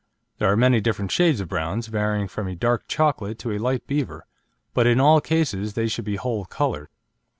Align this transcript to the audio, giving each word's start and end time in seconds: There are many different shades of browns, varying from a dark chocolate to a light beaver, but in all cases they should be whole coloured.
There 0.39 0.51
are 0.51 0.57
many 0.57 0.81
different 0.81 1.11
shades 1.11 1.41
of 1.41 1.47
browns, 1.47 1.85
varying 1.85 2.27
from 2.27 2.47
a 2.47 2.55
dark 2.55 2.87
chocolate 2.87 3.37
to 3.37 3.51
a 3.51 3.59
light 3.59 3.85
beaver, 3.85 4.25
but 4.73 4.87
in 4.87 4.99
all 4.99 5.21
cases 5.21 5.73
they 5.75 5.87
should 5.87 6.05
be 6.05 6.15
whole 6.15 6.45
coloured. 6.45 6.89